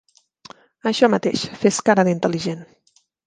[0.91, 2.65] Això mateix, fes cara d'intel·ligent.